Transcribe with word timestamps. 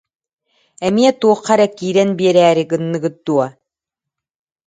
Эмиэ 0.87 1.11
туохха 1.19 1.53
эрэ 1.55 1.67
киирэн 1.77 2.09
биэрээри 2.17 2.63
гынныгыт 2.71 3.15
дуо 3.25 3.47